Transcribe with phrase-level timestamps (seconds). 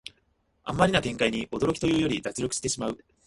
[0.63, 2.97] あんまりな展開に驚きというより脱力してしまう